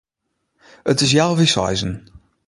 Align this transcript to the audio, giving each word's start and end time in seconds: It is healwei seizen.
It 0.91 0.99
is 1.03 1.13
healwei 1.15 1.47
seizen. 1.55 1.93